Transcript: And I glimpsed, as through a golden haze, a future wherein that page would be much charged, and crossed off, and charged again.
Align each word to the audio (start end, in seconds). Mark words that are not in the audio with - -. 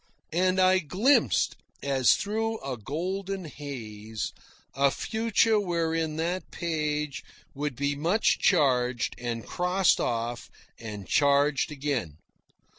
And 0.33 0.59
I 0.59 0.79
glimpsed, 0.79 1.57
as 1.83 2.15
through 2.15 2.59
a 2.61 2.75
golden 2.75 3.45
haze, 3.45 4.33
a 4.73 4.89
future 4.89 5.59
wherein 5.59 6.15
that 6.15 6.49
page 6.49 7.23
would 7.53 7.75
be 7.75 7.95
much 7.95 8.39
charged, 8.39 9.13
and 9.19 9.45
crossed 9.45 9.99
off, 9.99 10.49
and 10.79 11.07
charged 11.07 11.71
again. 11.71 12.17